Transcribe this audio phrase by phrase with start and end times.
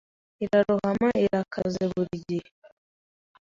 [0.43, 2.49] irarohama, irakaze burigihe